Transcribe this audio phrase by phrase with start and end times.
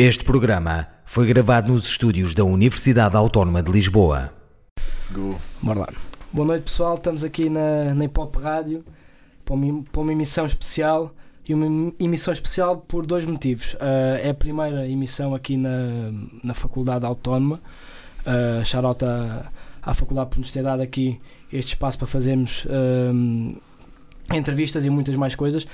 [0.00, 4.32] Este programa foi gravado nos estúdios da Universidade Autónoma de Lisboa.
[5.60, 5.88] Bora lá.
[6.32, 8.84] Boa noite pessoal, estamos aqui na, na Hip Hop Rádio
[9.44, 11.12] para uma, para uma emissão especial
[11.44, 13.74] e uma emissão especial por dois motivos.
[13.74, 16.12] Uh, é a primeira emissão aqui na,
[16.44, 17.60] na Faculdade Autónoma.
[18.20, 19.50] Uh, shout à,
[19.82, 21.20] à Faculdade por nos ter dado aqui
[21.52, 23.60] este espaço para fazermos uh,
[24.32, 25.66] entrevistas e muitas mais coisas.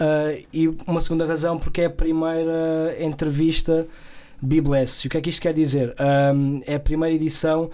[0.00, 3.86] Uh, e uma segunda razão porque é a primeira entrevista
[4.40, 5.06] Bibless.
[5.06, 5.94] O que é que isto quer dizer?
[6.34, 7.64] Um, é a primeira edição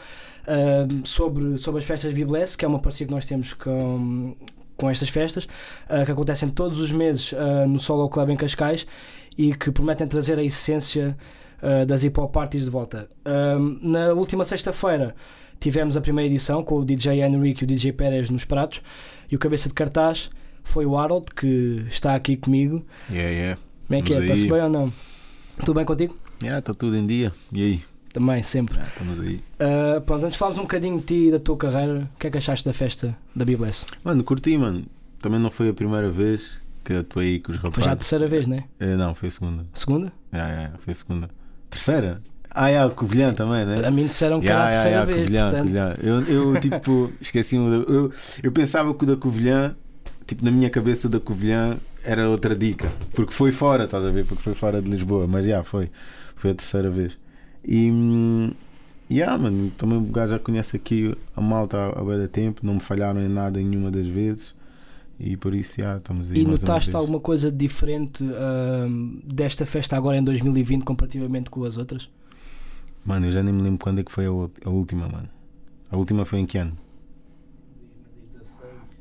[0.47, 4.35] uh, sobre, sobre as festas Bibless, que é uma parceria que nós temos com,
[4.77, 8.87] com estas festas, uh, que acontecem todos os meses uh, no Solo Club em Cascais
[9.37, 11.17] e que prometem trazer a essência
[11.87, 13.09] das hip hop parties de volta.
[13.81, 15.15] na última sexta-feira
[15.59, 18.83] tivemos a primeira edição com o DJ Henrique e o DJ Pérez nos pratos
[19.31, 20.31] e o cabeça de cartaz
[20.65, 22.85] foi o Harold que está aqui comigo.
[23.11, 23.61] Yeah, yeah.
[23.87, 24.19] Como é que é?
[24.19, 24.93] Está-se bem ou não?
[25.61, 26.17] Tudo bem contigo?
[26.43, 27.33] Yeah, está tudo em dia.
[27.53, 27.83] E aí?
[28.13, 28.75] Também, sempre.
[28.75, 29.37] Yeah, estamos aí.
[29.61, 32.27] Uh, pronto, antes de falarmos um bocadinho de ti e da tua carreira, o que
[32.27, 33.87] é que achaste da festa da Bibless?
[34.03, 34.85] Mano, curti, mano.
[35.21, 37.75] Também não foi a primeira vez que atuei aí com os rapazes.
[37.77, 38.65] Foi já a terceira vez, né?
[38.79, 39.67] É, não, foi a segunda.
[39.73, 40.13] Segunda?
[40.33, 41.31] Yeah, yeah, foi a segunda.
[41.71, 42.23] Terceira?
[42.51, 43.85] Ah, yeah, o Covilhã também, né?
[43.85, 45.21] A mim disseram que yeah, era a terceira yeah, vez.
[45.23, 45.97] Covilhã, portanto- Covilhã.
[46.03, 47.85] Eu, eu tipo, esqueci-me.
[47.89, 49.75] Eu, eu pensava que o da Covilhã,
[50.27, 52.91] tipo, na minha cabeça, da Covilhã era outra dica.
[53.13, 54.27] Porque foi fora, estás a ver?
[54.27, 55.27] Porque foi fora de Lisboa.
[55.27, 55.91] Mas já, foi.
[56.37, 57.19] Foi a terceira vez.
[57.65, 57.91] E.
[57.91, 58.51] hum,
[59.11, 62.81] Yeah, mano, também o gajo já conhece aqui a malta há de tempo, não me
[62.81, 64.55] falharam em nada nenhuma das vezes
[65.19, 66.41] e por isso já estamos aí.
[66.41, 72.09] E notaste alguma coisa diferente ahm, desta festa agora em 2020 comparativamente com as outras?
[73.05, 75.29] Mano, eu já nem me lembro quando é que foi a última, mano.
[75.91, 76.77] A última foi em que ano?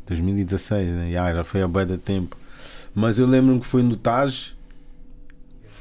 [0.07, 1.11] 2016, né?
[1.11, 2.37] Já, já foi há bué de tempo.
[2.95, 4.53] Mas eu lembro-me que foi no Taj.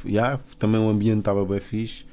[0.05, 2.05] Já, também o ambiente estava bem fixe.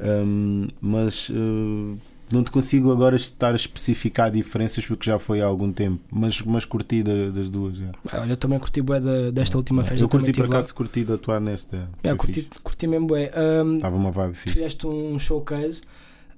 [0.00, 1.96] Hum, mas eh,
[2.32, 6.00] não te consigo agora estar a especificar diferenças porque já foi há algum tempo.
[6.10, 7.76] Mas, mas curti da- das duas.
[7.78, 7.86] Já.
[8.10, 10.04] Ah, Olha, eu também curti bué da- desta última festa.
[10.04, 10.56] eu curti por lá.
[10.56, 11.88] acaso, curti de atuar nesta.
[12.02, 12.48] Foi curti, fixe.
[12.62, 13.30] curti mesmo bué.
[13.34, 14.54] Ahm, Estava uma vibe fixe.
[14.54, 15.82] fizeste um showcase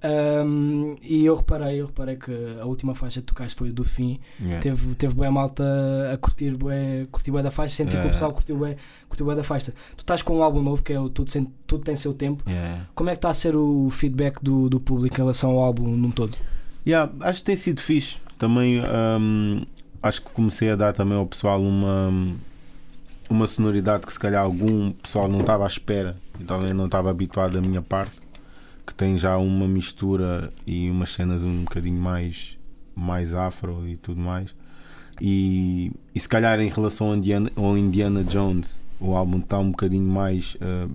[0.05, 3.85] ahm, e eu reparei, eu reparei que a última faixa que tocaste foi o do
[3.85, 4.21] fim.
[4.41, 4.61] Yeah.
[4.61, 5.65] Teve, teve bué malta
[6.13, 8.07] a curtir bué, curtir bué da faixa, senti que É.
[8.07, 8.77] o pessoal curtiu bué,
[9.09, 9.73] curtiu bué da faixa.
[9.97, 12.45] Tu estás com um álbum novo que é o Tudo, Sem- Tudo Tem Seu Tempo.
[12.49, 12.87] Yeah.
[12.95, 15.89] Como é que está a ser o feedback do, do público em relação ao álbum
[15.89, 16.37] num todo?
[16.87, 18.19] Yeah, acho que tem sido fixe.
[18.39, 18.81] Também
[19.21, 19.63] hum,
[20.03, 22.13] acho que comecei a dar também ao pessoal uma,
[23.31, 27.11] uma sonoridade que se calhar algum pessoal não estava à espera e talvez não estava
[27.11, 28.13] habituado da minha parte.
[28.87, 32.59] Que tem já uma mistura e umas cenas um bocadinho mais,
[32.95, 34.55] mais afro e tudo mais.
[35.21, 39.71] E, e se calhar em relação ao Indiana, ao Indiana Jones, o álbum está um
[39.71, 40.57] bocadinho mais.
[40.57, 40.91] uh,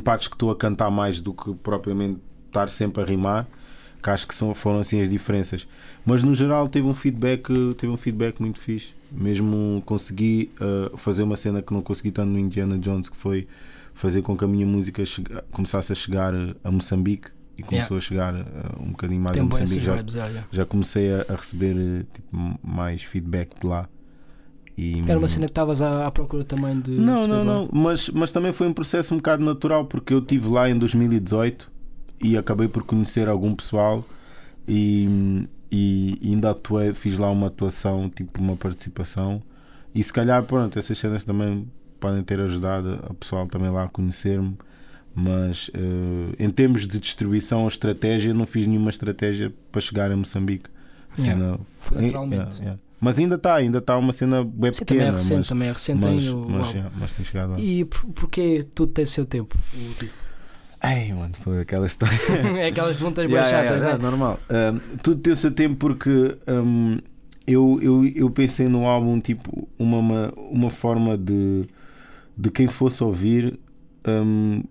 [0.00, 3.46] partes que estou a cantar mais do que propriamente estar sempre a rimar
[4.02, 5.66] que acho que são, foram assim as diferenças.
[6.04, 8.94] Mas no geral teve um feedback, teve um feedback muito fixe.
[9.10, 13.46] Mesmo consegui uh, fazer uma cena que não consegui tanto no Indiana Jones, que foi
[13.94, 17.96] fazer com que a minha música chega- começasse a chegar uh, a Moçambique e começou
[17.96, 18.46] a chegar uh,
[18.80, 19.80] um bocadinho mais Tem a Moçambique.
[19.80, 20.14] Já, vibes,
[20.52, 23.88] já comecei a, a receber uh, tipo, mais feedback de lá.
[24.76, 26.92] E, Era uma cena que estavas à, à procura também de.
[26.92, 27.44] não, não, lá.
[27.44, 27.68] não.
[27.72, 31.77] Mas, mas também foi um processo um bocado natural porque eu estive lá em 2018
[32.20, 34.04] e acabei por conhecer algum pessoal
[34.66, 39.42] e, e ainda atuei, fiz lá uma atuação, tipo uma participação.
[39.94, 41.66] E se calhar, pronto, essas cenas também
[41.98, 44.56] podem ter ajudado a pessoal também lá a conhecer-me.
[45.14, 50.16] Mas eh, em termos de distribuição ou estratégia, não fiz nenhuma estratégia para chegar a
[50.16, 50.70] Moçambique.
[51.10, 51.58] A cena
[51.90, 52.40] naturalmente.
[52.40, 52.80] yeah, yeah.
[53.00, 55.12] Mas ainda está, ainda está uma cena bem Sim, também é pequena.
[55.12, 57.60] recente, mas, também é recente mas, ainda o mas, mas tem chegado lá.
[57.60, 59.56] E por, porquê tudo tem seu tempo?
[59.74, 60.27] o título?
[60.80, 62.16] Ai, mano, foi aquela história.
[62.58, 64.10] é aquelas perguntas Yeah, yeah, chatas, yeah, né?
[64.10, 64.38] normal.
[64.48, 66.98] Um, tudo tem o seu tempo porque um,
[67.46, 71.64] eu, eu, eu pensei no álbum tipo uma, uma, uma forma de,
[72.36, 73.58] de quem fosse ouvir.
[74.06, 74.62] um,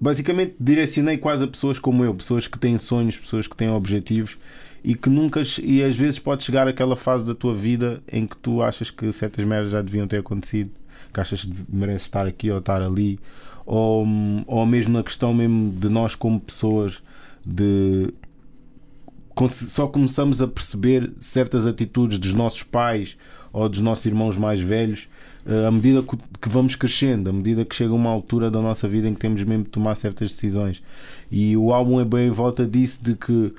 [0.00, 4.36] basicamente direcionei quase a pessoas como eu, pessoas que têm sonhos, pessoas que têm objetivos
[4.82, 8.36] e que nunca e às vezes pode chegar aquela fase da tua vida em que
[8.36, 10.70] tu achas que certas merdas já deviam ter acontecido,
[11.12, 13.18] que achas que mereces estar aqui ou estar ali,
[13.64, 14.06] ou,
[14.46, 17.02] ou mesmo na questão mesmo de nós como pessoas
[17.44, 18.12] de
[19.48, 23.16] só começamos a perceber certas atitudes dos nossos pais
[23.52, 25.08] ou dos nossos irmãos mais velhos
[25.46, 26.02] eh, à medida
[26.40, 29.42] que vamos crescendo, à medida que chega uma altura da nossa vida em que temos
[29.42, 30.82] mesmo de tomar certas decisões.
[31.30, 33.52] E o álbum é bem em volta disso de que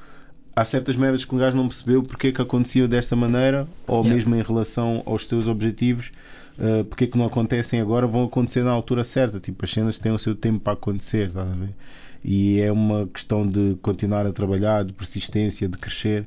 [0.56, 4.02] há certas merdas que o gajo não percebeu porque é que aconteciam desta maneira, ou
[4.02, 4.16] Yeah.
[4.16, 6.12] mesmo em relação aos teus objetivos,
[6.58, 9.40] uh, porque é que não acontecem agora, vão acontecer na altura certa.
[9.40, 11.70] Tipo, as cenas têm o seu tempo para acontecer, estás a ver?
[12.24, 16.26] E é uma questão de continuar a trabalhar, de persistência, de crescer.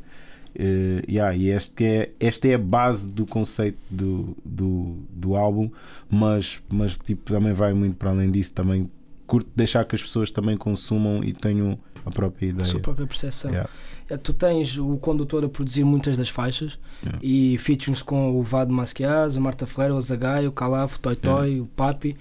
[0.55, 5.71] Uh, yeah, e este é, esta é a base do conceito do, do, do álbum,
[6.11, 8.55] mas, mas tipo, também vai muito para além disso.
[8.55, 8.91] Também
[9.27, 12.65] curto deixar que as pessoas também consumam e tenham a própria A ideia.
[12.65, 13.51] sua própria percepção.
[13.51, 13.69] Yeah.
[14.09, 17.19] É, Tu tens o condutor a produzir muitas das faixas Yeah.
[17.23, 21.17] e featurings com o Vado Masquiaz, a Marta Ferreira, o Zagaio, o Calaf, o Toy
[21.17, 22.17] Toy, o Papi.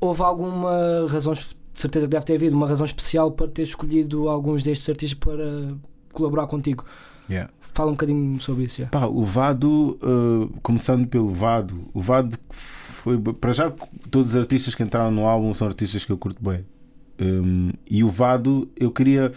[0.00, 1.44] Houve alguma razão, de
[1.74, 5.74] certeza que deve ter havido uma razão especial para ter escolhido alguns destes artistas para
[6.12, 6.84] colaborar contigo.
[7.28, 7.52] Yeah.
[7.74, 8.86] Fala um bocadinho sobre isso.
[8.90, 13.18] Pá, o Vado, uh, começando pelo Vado, o Vado foi.
[13.18, 13.72] Para já,
[14.10, 16.64] todos os artistas que entraram no álbum são artistas que eu curto bem.
[17.22, 19.30] Um, e o Vado, eu queria.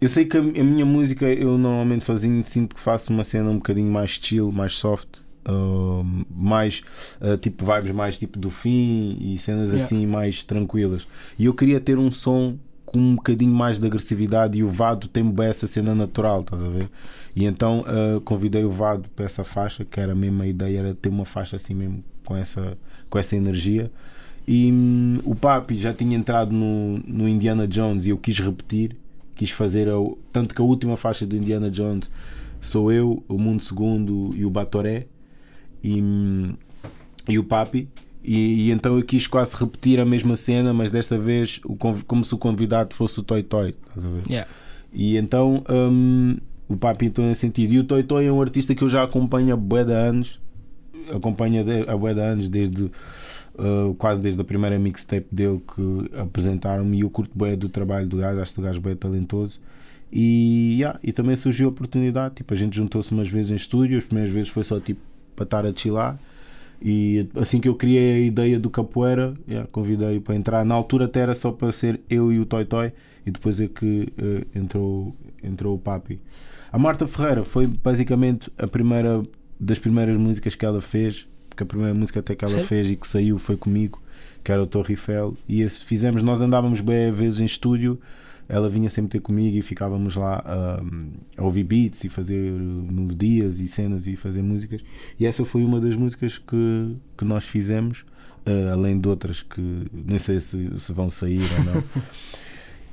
[0.00, 3.50] Eu sei que a, a minha música, eu normalmente sozinho sinto que faço uma cena
[3.50, 6.82] um bocadinho mais chill, mais soft, uh, mais
[7.20, 9.84] uh, tipo vibes mais tipo do fim e cenas Yeah.
[9.84, 11.06] assim mais tranquilas.
[11.38, 15.08] E eu queria ter um som com um bocadinho mais de agressividade e o Vado
[15.08, 16.88] tem bem essa cena natural, estás a ver?
[17.34, 20.94] E então uh, convidei o Vado para essa faixa, que era a mesma ideia, era
[20.94, 22.76] ter uma faixa assim mesmo com essa,
[23.10, 23.90] com essa energia.
[24.46, 28.96] E hum, o Papi já tinha entrado no, no Indiana Jones e eu quis repetir,
[29.34, 29.94] quis fazer a,
[30.32, 32.10] tanto que a última faixa do Indiana Jones
[32.60, 35.06] sou eu, o Mundo Segundo e o Batoré
[35.82, 36.54] e, hum,
[37.28, 37.88] e o Papi.
[38.22, 42.24] E, e então eu quis quase repetir a mesma cena, mas desta vez o como
[42.24, 44.22] se o convidado fosse o Toy Toy, estás a ver?
[44.26, 44.50] Yeah.
[44.92, 46.36] E então hum,
[46.68, 47.74] o Papi então nesse sentido.
[47.74, 50.40] E o Toy Toy é um artista que eu já acompanho há bué de anos.
[51.14, 52.90] Acompanho há bué de anos, desde
[53.58, 56.98] uh, quase desde a primeira mixtape dele que apresentaram-me.
[56.98, 59.60] E eu curto bué do trabalho do gajo, acho que o gajo bué talentoso.
[60.12, 62.36] E, yeah, e também surgiu a oportunidade.
[62.36, 63.98] Tipo, a gente juntou-se umas vezes em estúdio.
[63.98, 65.00] As primeiras vezes foi só tipo
[65.34, 66.18] para estar a chilar.
[66.80, 70.64] E assim que eu criei a ideia do Capoeira, yeah, convidei-o para entrar.
[70.64, 72.92] Na altura até era só para ser eu e o Toy Toy,
[73.24, 76.20] e depois é que eh, entrou, entrou o Papi.
[76.70, 79.22] A Marta Ferreira foi basicamente a primeira
[79.58, 82.66] das primeiras músicas que ela fez, porque a primeira música até que ela Sério?
[82.66, 84.02] fez e que saiu foi comigo,
[84.42, 85.36] que era o Torre Eiffel.
[85.48, 87.98] E esse fizemos, nós andávamos bem vezes em estúdio.
[88.46, 92.92] Ela vinha sempre ter comigo e ficávamos lá ahm, a ouvir beats e fazer uh,
[92.92, 94.82] melodias e cenas e fazer músicas.
[95.18, 98.00] E essa foi uma das músicas que, que nós fizemos,
[98.46, 101.84] uh, além de outras que nem sei se, se vão sair ou não.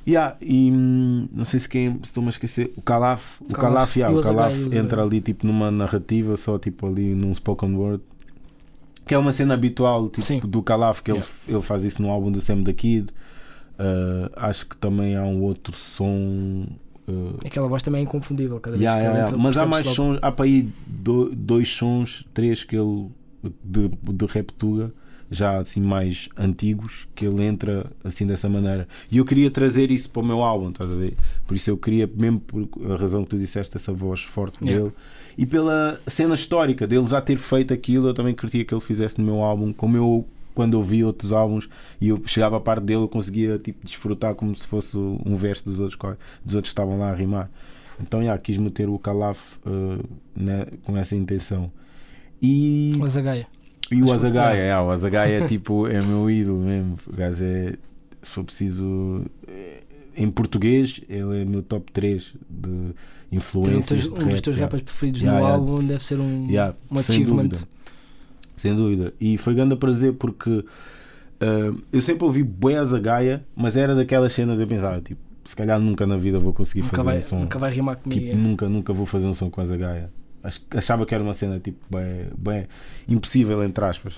[0.06, 2.72] Yeah, e hum, não sei se quem se estou-me a esquecer.
[2.76, 3.60] O Calaf, o Calaf.
[3.60, 5.06] Calaf, yeah, o Calaf entra Azaghai.
[5.06, 8.02] ali tipo numa narrativa, só tipo ali num spoken word.
[9.06, 10.40] Que é uma cena habitual tipo, Sim.
[10.40, 11.28] do Calaf, que Yeah.
[11.48, 13.10] ele, ele faz isso no álbum do Sam da Kid.
[13.78, 16.66] Uh, acho que também há um outro som.
[17.08, 19.84] uh, Aquela voz também é inconfundível cada vez Yeah, que yeah, entra, Mas há mais
[19.84, 19.96] logo.
[19.96, 23.08] sons, há para aí do- dois sons, três que ele
[23.64, 24.26] de, de
[25.32, 28.86] já assim mais antigos, que ele entra assim dessa maneira.
[29.10, 31.14] E eu queria trazer isso para o meu álbum, estás a ver?
[31.46, 34.84] Por isso eu queria, mesmo por a razão que tu disseste, essa voz forte Yeah.
[34.84, 34.94] dele.
[35.36, 39.18] E pela cena histórica dele já ter feito aquilo, eu também queria que ele fizesse
[39.18, 41.66] no meu álbum, como eu quando eu vi outros álbuns
[41.98, 45.64] e eu chegava à parte dele, eu conseguia tipo, desfrutar como se fosse um verso
[45.64, 45.98] dos outros,
[46.44, 47.50] dos outros que estavam lá a rimar.
[47.98, 50.04] Então, já, quis meter o Calaf uh,
[50.36, 51.70] né, com essa intenção.
[52.40, 53.46] E, O Azagaia.
[53.92, 56.96] E o Azagaia, é, o Azagaia é tipo, é meu ídolo mesmo.
[57.06, 57.74] O gajo é,
[58.22, 59.82] se for preciso, é,
[60.16, 62.92] em português, ele é meu top 3 de um,
[63.30, 63.86] influências.
[63.86, 64.62] teus- de um dos rap, teus já.
[64.64, 65.62] rappers preferidos Yeah, no yeah.
[65.70, 67.36] álbum deve ser um, Yeah, um sem achievement.
[67.48, 67.68] dúvida.
[68.56, 69.14] Sem dúvida.
[69.20, 70.64] E foi grande prazer porque
[71.40, 75.56] ah, eu sempre ouvi bué a Zagaia, mas era daquelas cenas eu pensava, tipo, se
[75.56, 77.38] calhar nunca na vida vou conseguir Nunca fazer vai, um som.
[77.40, 78.20] nunca vai rimar comigo.
[78.20, 78.38] Tipo, é.
[78.38, 80.10] nunca, nunca vou fazer um som com a Zagaia.
[80.42, 82.66] Ach- Achava que era uma cena tipo bem, bem
[83.08, 84.14] impossível, entre aspas.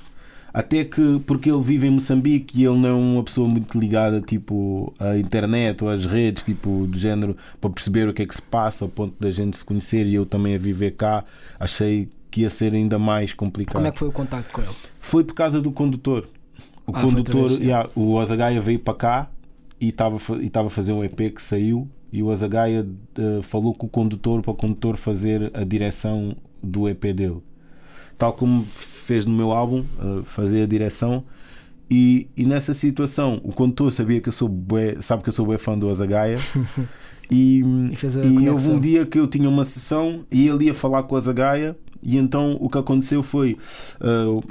[0.53, 4.21] Até que, porque ele vive em Moçambique e ele não é uma pessoa muito ligada
[4.21, 8.35] tipo, à internet ou às redes, tipo, do género, para perceber o que é que
[8.37, 11.25] se passa, ao ponto da gente se conhecer e eu também a viver cá,
[11.59, 13.75] achei que ia ser ainda mais complicado.
[13.75, 14.71] Como é que foi o contacto com ele?
[15.01, 16.29] Foi por causa do condutor.
[16.87, 19.31] O Ah, condutor, através, yeah, o Azagaia veio para cá
[19.81, 22.87] e estava e estava a fazer um EP que saiu e o Azagaia
[23.19, 27.39] eh, falou com o condutor para o condutor fazer a direção do EP dele.
[28.17, 31.25] Tal como fez no meu álbum, eh, fazer a direção.
[31.91, 35.45] E, e nessa situação, o condutor sabia que eu sou bué, sabe que eu sou
[35.45, 36.39] bem fã do Azagaia.
[37.29, 37.65] e,
[38.29, 41.17] E e houve um dia que eu tinha uma sessão e ele ia falar com
[41.17, 41.77] o Azagaia.
[42.01, 43.59] E então o que aconteceu foi
[44.01, 44.45] eh,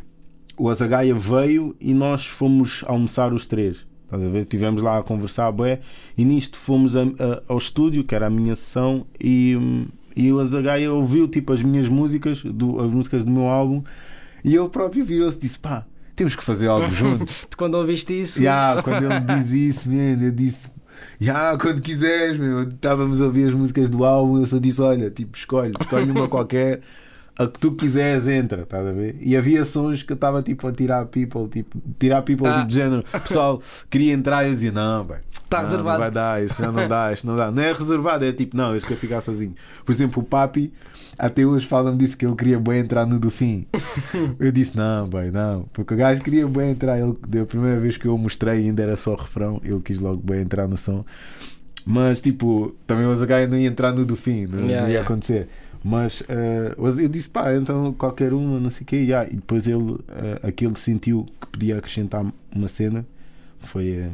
[0.58, 3.86] o Azagaia veio e nós fomos almoçar os três.
[4.14, 4.42] Estás a ver?
[4.44, 5.80] Estivemos lá a conversar, bué,
[6.18, 9.58] e nisto fomos a- a- ao estúdio, que era a minha sessão, e,
[10.16, 13.84] e o Azagaia ouviu tipo as minhas músicas, do, as músicas do meu álbum,
[14.44, 17.48] e ele próprio virou-se e disse: pá, temos que fazer algo juntos.
[17.58, 20.68] Quando ouviste isso, Ya, quando ele diz isso, man, eu disse.
[21.20, 22.64] Ya, quando quiseres, meu.
[22.70, 26.28] Estávamos a ouvir as músicas do álbum, eu só disse: olha, tipo, escolhe, escolhe uma
[26.28, 26.82] qualquer,
[27.38, 29.16] a que tu quiseres, entra, estás a ver?
[29.20, 32.58] E havia sons que eu estava tipo a tirar people, tipo, tirar people Ah.
[32.58, 33.04] tipo, de género.
[33.14, 35.22] O pessoal queria entrar e eu dizia: não, velho.
[35.50, 35.92] Tá não, reservado.
[35.92, 37.52] Não vai dar, isso já não dá, isto não dá.
[37.52, 39.54] Não é reservado, é tipo, não, eu quero ficar sozinho.
[39.86, 40.74] Por exemplo, o Papi,
[41.18, 43.68] até hoje fala-me disso que ele queria bem entrar no do fim.
[44.40, 45.64] Eu disse, não, bem, não.
[45.74, 47.00] Porque o gajo queria bem entrar.
[47.00, 49.60] Ele, da primeira vez que eu mostrei, ainda era só refrão.
[49.64, 51.06] Ele quis logo bem entrar no som.
[51.86, 54.94] Mas, tipo, também o Azagaia não ia entrar no do fim, não, não Yeah, ia
[54.94, 55.02] yeah.
[55.10, 55.48] acontecer.
[55.84, 58.96] Mas eh, eu disse, pá, então qualquer uma, não sei o quê.
[58.98, 59.28] yeah.
[59.30, 62.26] E depois ele, eh, aquele sentiu que podia acrescentar
[62.56, 63.06] uma cena.
[63.60, 64.10] Foi eh,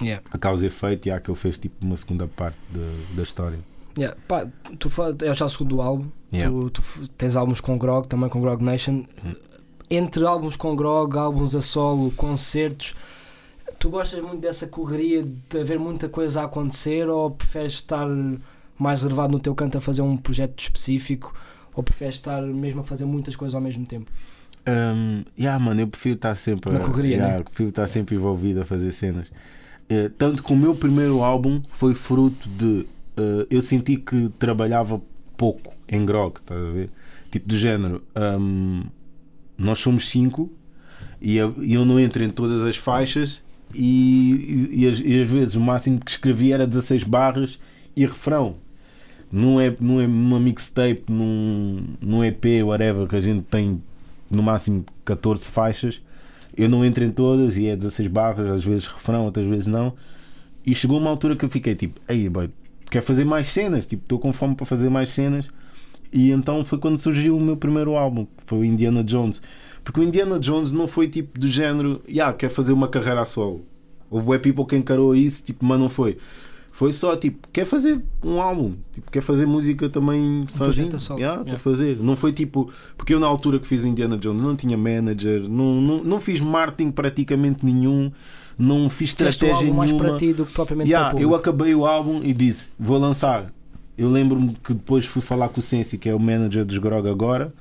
[0.00, 0.22] Yeah.
[0.30, 1.06] a causa e efeito.
[1.08, 3.58] E há que ele fez tipo uma segunda parte da- da história.
[3.98, 4.16] Yeah.
[4.28, 4.46] Pá,
[4.78, 4.88] tu
[5.24, 6.06] é já o segundo álbum.
[6.32, 6.50] Yeah.
[6.50, 6.82] Tu, tu
[7.18, 9.04] tens álbuns com Grog, também com Grog Nation.
[9.24, 9.34] Hum.
[9.90, 12.94] Entre álbuns com Grog, álbuns a solo, concertos,
[13.82, 18.06] tu gostas muito dessa correria de haver muita coisa a acontecer ou preferes estar
[18.78, 21.34] mais reservado no teu canto a fazer um projeto específico
[21.74, 24.08] ou preferes estar mesmo a fazer muitas coisas ao mesmo tempo?
[24.68, 27.42] Um, yeah, mano, eu prefiro estar sempre Na correria, yeah, né?
[27.42, 29.26] prefiro estar sempre envolvido a fazer cenas.
[29.88, 32.86] Eh, tanto que o meu primeiro álbum foi fruto de
[33.16, 35.02] eh, eu senti que trabalhava
[35.36, 36.88] pouco em grog, estás a ver?
[37.32, 38.00] Tipo do género,
[38.38, 38.84] um,
[39.58, 40.52] nós somos cinco
[41.20, 43.42] e eu não entro em todas as faixas
[43.74, 47.58] e, e, e às, vezes o máximo que escrevi era 16 barras
[47.96, 48.56] e refrão.
[49.30, 53.82] Não é, não é numa mixtape, num, num EP, whatever, que a gente tem
[54.30, 56.02] no máximo 14 faixas.
[56.54, 59.94] Eu não entro em todas e é 16 barras, às vezes refrão, outras vezes não.
[60.64, 62.50] E chegou uma altura que eu fiquei tipo, ei, boy,
[62.90, 65.48] quero fazer mais cenas, tipo, estou com fome para fazer mais cenas.
[66.12, 69.40] E então foi quando surgiu o meu primeiro álbum, que foi o Indiana Jones.
[69.84, 73.24] Porque o Indiana Jones não foi tipo do género, yeah, quer fazer uma carreira a
[73.24, 73.64] solo.
[74.10, 76.18] Houve web people que encarou isso, tipo, mas não foi.
[76.70, 80.88] Foi só tipo, quer fazer um álbum, tipo, quer fazer música também sozinho.
[80.88, 81.52] projeto a solo, Yeah, yeah.
[81.52, 81.98] Quer fazer.
[81.98, 85.48] Não foi tipo, porque eu na altura que fiz o Indiana Jones não tinha manager,
[85.48, 88.10] não, não, não fiz marketing praticamente nenhum,
[88.58, 90.10] não fiz Fizeste estratégia mais nenhuma.
[90.10, 92.98] para ti do que propriamente Yeah, para o eu acabei o álbum e disse: Vou
[92.98, 93.52] lançar.
[93.98, 97.06] Eu lembro-me que depois fui falar com o Sensi, que é o manager dos Grog
[97.06, 97.52] agora,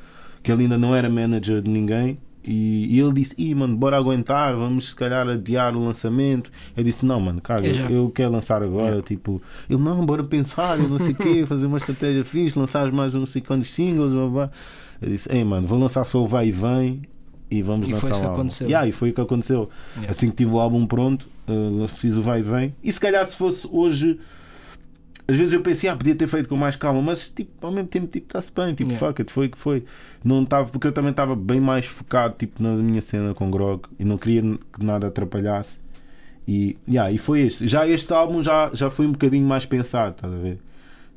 [0.44, 2.18] que ele ainda não era manager de ninguém.
[2.44, 6.52] E, e ele disse: Ih, mano, bora aguentar, vamos se calhar adiar o lançamento.
[6.76, 7.90] Eu disse: Não, mano, cara, É já.
[7.90, 9.00] eu quero lançar agora.
[9.02, 12.92] Tipo, ele: Não, bora pensar, eu não sei o quê, fazer uma estratégia fixe, lançar
[12.92, 14.12] mais não sei quantos singles.
[14.14, 14.52] Blá, blá.
[15.00, 17.02] Eu disse: Ei, mano, vou lançar só o Vai e Vem
[17.52, 18.40] e vamos E foi lançar isso o álbum.
[18.40, 18.68] aconteceu.
[18.68, 19.70] Yeah, e foi o que aconteceu.
[19.96, 20.10] Yeah.
[20.12, 22.76] Assim que tive o álbum pronto, uh, fiz o vai e vem.
[22.84, 24.20] E se calhar se fosse hoje,
[25.32, 27.88] às vezes eu pensei, ah, podia ter feito com mais calma, mas tipo, ao mesmo
[27.88, 29.08] tempo, tipo, está-se bem, tipo, Yeah.
[29.08, 29.84] fuck it, foi que foi.
[30.24, 33.84] Não estava, porque eu também estava bem mais focado, tipo, na minha cena com Grog
[34.00, 35.80] e não queria que nada atrapalhasse.
[36.48, 37.68] E, yeah, e foi este.
[37.68, 40.60] Já este álbum já, já foi um bocadinho mais pensado, estás a ver?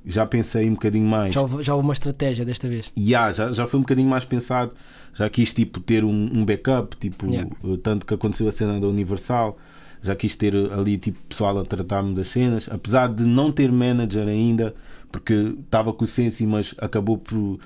[0.07, 1.35] Já pensei um bocadinho mais.
[1.35, 2.93] Já houve, já houve uma estratégia desta vez.
[2.99, 4.75] Yeah, já, já foi um bocadinho mais pensado.
[5.15, 7.51] Já quis tipo, ter um, um backup, tipo, Yeah.
[7.83, 9.57] tanto que aconteceu a cena da Universal.
[10.05, 12.69] Já quis ter ali tipo, pessoal a tratar-me das cenas.
[12.71, 14.75] Apesar de não ter manager ainda,
[15.11, 17.59] porque estava com o Sensi, mas acabou por,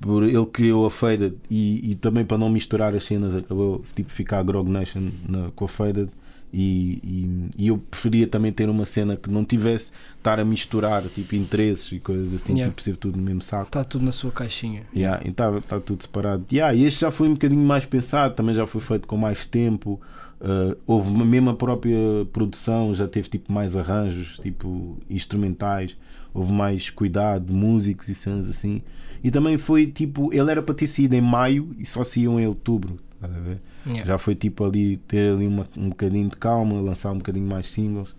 [0.00, 4.10] por ele criou a Faded e, e também para não misturar as cenas, acabou tipo,
[4.10, 6.10] ficar a Grog Nation na, com a Faded.
[6.52, 11.02] E, e, e eu preferia também ter uma cena que não tivesse estar a misturar
[11.04, 12.70] tipo interesses e coisas assim, Yeah.
[12.70, 13.66] tipo ser tudo no mesmo saco.
[13.66, 14.82] Está tudo na sua caixinha.
[14.94, 16.44] Yeah, e está tá tudo separado.
[16.52, 19.46] Yeah, e este já foi um bocadinho mais pensado, também já foi feito com mais
[19.46, 20.00] tempo.
[20.40, 21.96] Uh, houve uma mesma própria
[22.32, 25.96] produção, já teve tipo mais arranjos, tipo instrumentais,
[26.32, 28.82] houve mais cuidado, músicos e cenas assim.
[29.22, 32.46] E também foi tipo, ele era para ter saído em maio e só saiu em
[32.46, 32.98] outubro.
[33.22, 33.60] Estás a ver?
[33.86, 34.04] Yeah.
[34.04, 37.70] Já foi tipo ali ter ali uma, um bocadinho de calma, lançar um bocadinho mais
[37.70, 38.14] singles.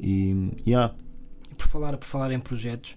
[0.00, 0.94] E yeah,
[1.56, 2.96] Por falar, por falar em projetos,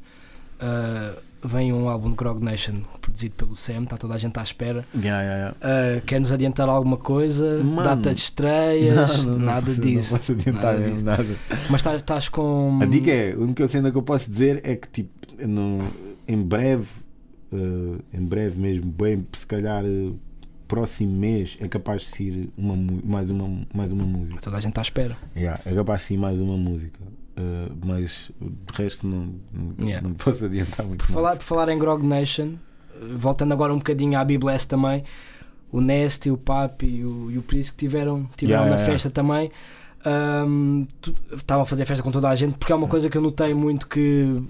[0.59, 4.43] ah, vem um álbum de Grog Nation produzido pelo Sam, está toda a gente à
[4.43, 4.85] espera.
[4.95, 5.57] yeah, yeah, yeah.
[5.97, 7.57] Ah, Quer-nos adiantar alguma coisa?
[7.63, 7.83] Mano.
[7.83, 8.95] Data de estreias?
[8.95, 10.11] Não, não, não nada posso- disso.
[10.13, 11.05] Não posso adiantar Nada disso.
[11.05, 11.25] nada.
[11.69, 12.79] Mas estás, com.
[12.81, 15.09] A dica é, a única cena que eu posso dizer é que tipo,
[15.47, 15.87] no,
[16.27, 16.87] em breve,
[17.51, 20.11] eh, em breve mesmo, bem, se calhar eh,
[20.71, 24.39] próximo mês é capaz de sair uma, mais, uma, mais uma música.
[24.41, 25.17] Toda a gente está à espera.
[25.35, 26.99] Yeah, é capaz de sair mais uma música.
[27.35, 30.07] Eh, mas de resto não, não, Yeah.
[30.07, 32.53] não posso adiantar muito Por falar, por falar em Grog Nation,
[32.95, 35.03] eh, voltando agora um bocadinho à Bibless também,
[35.71, 39.51] o Nest, o Papi e o, e o Prisco tiveram, tiveram Yeah, na festa também.
[41.01, 43.21] Tu- estavam a fazer festa com toda a gente, porque é uma coisa que eu
[43.21, 44.41] notei muito que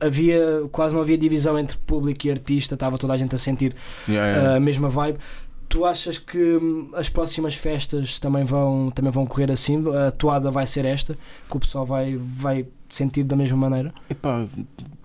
[0.00, 3.74] havia quase não havia divisão entre público e artista, estava toda a gente a sentir
[4.08, 4.56] Yeah, yeah.
[4.56, 5.18] a mesma vibe.
[5.68, 9.82] Tu achas que hum, as próximas festas também vão, também vão correr assim?
[10.06, 11.16] A toada vai ser esta?
[11.50, 13.92] Que o pessoal vai, vai sentir da mesma maneira?
[14.08, 14.46] Epá,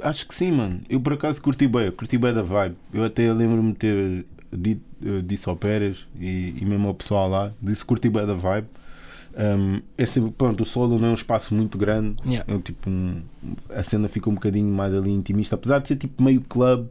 [0.03, 0.81] acho que sim, mano.
[0.89, 2.75] Eu por acaso curti bem, curti bem da vibe.
[2.93, 7.27] Eu até lembro-me de ter dito, eh, disse ao Pérez e, e mesmo ao pessoal
[7.29, 8.67] lá, disse curti bem da vibe.
[9.37, 12.51] Um, é sempre, pronto, o solo não é um espaço muito grande, Yeah.
[12.51, 13.21] é um tipo um,
[13.69, 16.87] a cena fica um bocadinho mais ali intimista, apesar de ser tipo meio club.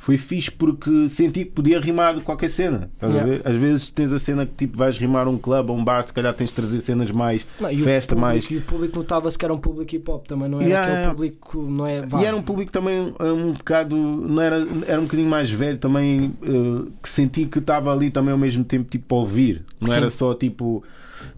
[0.00, 2.88] Foi fixe porque senti que podia rimar qualquer cena.
[2.94, 3.30] estás a Yeah.
[3.42, 3.42] ver?
[3.44, 6.12] Às vezes tens a cena que tipo vais rimar um club ou um bar, se
[6.12, 8.44] calhar tens de trazer cenas mais Não, festa, público, mais.
[8.48, 11.10] E o público notava-se que era um público hip hop também, não era Yeah, aquele
[11.14, 12.06] público, não é?
[12.06, 15.78] vá, E era um público também um bocado, não era, era um bocadinho mais velho
[15.78, 19.64] também, eh, que senti que estava ali também ao mesmo tempo tipo a ouvir.
[19.80, 19.96] Não Sim.
[19.96, 20.84] era só tipo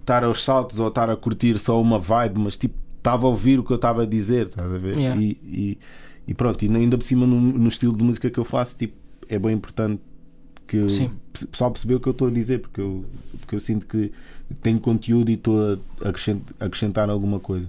[0.02, 3.58] estar aos saltos ou estar a curtir só uma vibe, mas tipo estava a ouvir
[3.58, 4.98] o que eu estava a dizer, estás a ver?
[4.98, 5.18] Yeah.
[5.18, 5.78] E, e,
[6.30, 8.94] e pronto, e ainda por cima no, no estilo de música que eu faço, tipo,
[9.28, 10.00] é bem importante
[10.66, 10.78] que
[11.42, 13.04] o pessoal percebeu o que eu estou a dizer, porque eu,
[13.40, 14.12] porque eu sinto que
[14.62, 17.66] tenho conteúdo e estou a acrescent- acrescentar alguma coisa.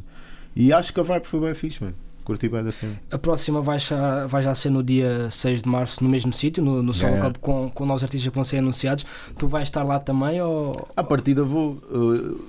[0.55, 1.95] E acho que a vibe foi bem fixe, mano.
[2.31, 2.93] Curti bem da cena.
[3.11, 6.63] A próxima vai já, vai já ser no dia 6 de março, no mesmo sítio,
[6.63, 7.29] no, no Solo Yeah.
[7.29, 9.05] Club, com, com novos artistas que vão ser anunciados.
[9.37, 10.87] Tu vais estar lá também ou.
[10.95, 11.73] À partida vou.
[11.91, 12.39] uh,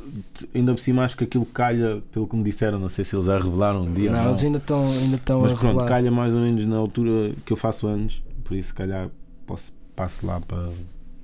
[0.55, 3.27] ainda por cima acho que aquilo calha, pelo que me disseram, não sei se eles
[3.27, 4.13] já revelaram um dia.
[4.13, 4.29] não, não.
[4.29, 7.57] eles ainda estão ainda estão Mas pronto, calha mais ou menos na altura que eu
[7.57, 9.09] faço anos, por isso se calhar
[9.45, 10.69] posso, passo lá para,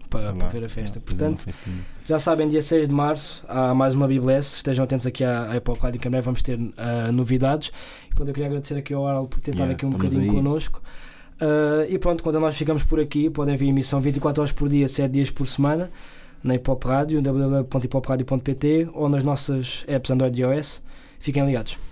[0.08, 0.98] para, para ver a festa.
[0.98, 1.44] é, Portanto,
[2.06, 4.56] já sabem, dia 6 de março há mais uma Bibless.
[4.56, 7.70] Estejam atentos aqui à, à Rádio que em breve vamos ter ah, novidades.
[8.10, 10.28] E pronto, eu queria agradecer aqui ao Arl por ter estado aqui um bocadinho aí.
[10.28, 10.82] connosco.
[11.40, 14.68] Ah, e pronto, quando nós ficamos por aqui, podem ver a emissão 24 horas por
[14.68, 15.90] dia, 7 dias por semana,
[16.42, 20.82] na Hip Hop Rádio, www.hipopradio.pt ou nas nossas apps Android e iOS.
[21.18, 21.87] Fiquem ligados.